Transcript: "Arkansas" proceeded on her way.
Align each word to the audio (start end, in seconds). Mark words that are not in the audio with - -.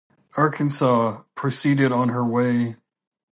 "Arkansas" 0.35 1.21
proceeded 1.35 1.91
on 1.91 2.09
her 2.09 2.25
way. 2.25 2.75